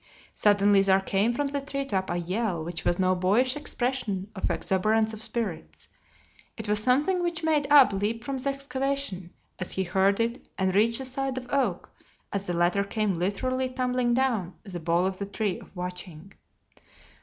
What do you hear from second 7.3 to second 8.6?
made Ab leap from the